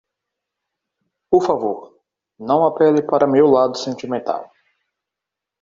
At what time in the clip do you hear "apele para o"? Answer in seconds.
2.65-3.31